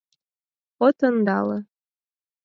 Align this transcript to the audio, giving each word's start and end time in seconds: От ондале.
От 0.85 0.97
ондале. 1.07 1.57